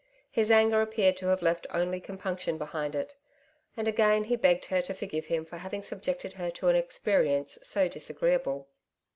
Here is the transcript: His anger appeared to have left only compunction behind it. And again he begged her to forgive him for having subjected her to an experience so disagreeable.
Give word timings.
His 0.31 0.49
anger 0.49 0.81
appeared 0.81 1.15
to 1.17 1.27
have 1.27 1.43
left 1.43 1.67
only 1.71 2.01
compunction 2.01 2.57
behind 2.57 2.95
it. 2.95 3.15
And 3.77 3.87
again 3.87 4.23
he 4.23 4.35
begged 4.35 4.65
her 4.65 4.81
to 4.81 4.95
forgive 4.95 5.27
him 5.27 5.45
for 5.45 5.57
having 5.57 5.83
subjected 5.83 6.33
her 6.33 6.49
to 6.49 6.69
an 6.69 6.75
experience 6.75 7.59
so 7.61 7.87
disagreeable. 7.87 8.67